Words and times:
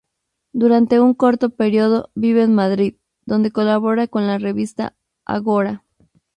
Durante 0.51 0.99
un 0.99 1.13
corto 1.13 1.51
periodo 1.51 2.09
vive 2.15 2.41
en 2.41 2.55
Madrid, 2.55 2.95
donde 3.27 3.51
colabora 3.51 4.07
con 4.07 4.25
la 4.25 4.39
revista 4.39 4.95
Ágora. 5.25 5.85